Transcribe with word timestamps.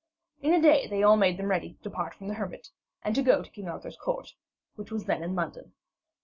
In 0.41 0.55
a 0.55 0.59
day 0.59 0.87
they 0.87 1.03
all 1.03 1.15
made 1.15 1.37
them 1.37 1.45
ready 1.51 1.73
to 1.73 1.83
depart 1.83 2.15
from 2.15 2.27
the 2.27 2.33
hermit, 2.33 2.69
and 3.03 3.13
to 3.13 3.21
go 3.21 3.43
to 3.43 3.49
King 3.51 3.67
Arthur's 3.67 3.97
court, 3.97 4.33
which 4.73 4.91
was 4.91 5.05
then 5.05 5.21
in 5.21 5.35
London. 5.35 5.73